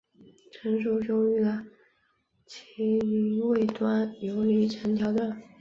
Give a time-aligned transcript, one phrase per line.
[0.51, 1.63] 成熟雄鱼的
[2.47, 5.39] 臀鳍末端游离呈条状。